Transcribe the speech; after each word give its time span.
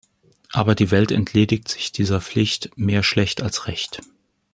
Aber 0.51 0.73
die 0.73 0.89
Welt 0.89 1.11
entledigt 1.11 1.67
sich 1.67 1.91
dieser 1.91 2.21
Pflicht 2.21 2.75
mehr 2.75 3.03
schlecht 3.03 3.43
als 3.43 3.67
recht. 3.67 4.01